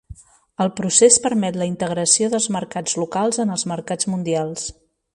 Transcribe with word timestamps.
El 0.63 0.71
procés 0.79 1.17
permet 1.25 1.59
la 1.61 1.69
integració 1.73 2.31
dels 2.33 2.49
mercats 2.57 2.99
locals 3.05 3.41
en 3.47 3.57
els 3.59 3.71
mercats 3.77 4.15
mundials. 4.15 4.69